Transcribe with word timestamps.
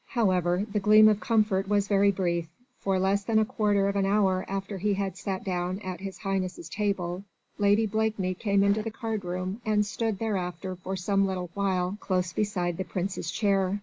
However, 0.07 0.65
the 0.73 0.79
gleam 0.79 1.07
of 1.07 1.19
comfort 1.19 1.67
was 1.67 1.87
very 1.87 2.09
brief, 2.11 2.47
for 2.79 2.97
less 2.97 3.23
than 3.23 3.37
a 3.37 3.45
quarter 3.45 3.87
of 3.87 3.95
an 3.95 4.07
hour 4.07 4.43
after 4.47 4.79
he 4.79 4.95
had 4.95 5.15
sat 5.15 5.43
down 5.43 5.77
at 5.81 5.99
His 5.99 6.17
Highness' 6.17 6.67
table, 6.69 7.23
Lady 7.59 7.85
Blakeney 7.85 8.33
came 8.33 8.63
into 8.63 8.81
the 8.81 8.89
card 8.89 9.23
room 9.23 9.61
and 9.63 9.85
stood 9.85 10.17
thereafter 10.17 10.75
for 10.75 10.95
some 10.95 11.27
little 11.27 11.51
while 11.53 11.99
close 11.99 12.33
beside 12.33 12.77
the 12.77 12.83
Prince's 12.83 13.29
chair. 13.29 13.79